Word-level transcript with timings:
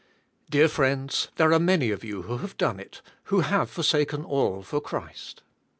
Dear 0.49 0.67
friends, 0.67 1.27
there 1.35 1.53
are 1.53 1.59
many 1.59 1.91
of 1.91 2.03
you 2.03 2.23
who 2.23 2.37
have 2.37 2.57
done 2.57 2.79
it, 2.79 3.03
who 3.25 3.41
have 3.41 3.69
forsaken 3.69 4.25
all 4.25 4.63
for 4.63 4.81
Christ. 4.81 5.43